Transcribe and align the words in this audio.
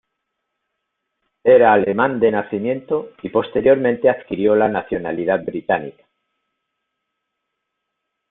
Era 1.43 1.71
alemán 1.73 2.19
de 2.19 2.31
nacimiento 2.31 3.11
y 3.21 3.29
posteriormente 3.29 4.09
adquirió 4.09 4.55
la 4.55 4.67
nacionalidad 4.67 5.45
británica. 5.45 6.03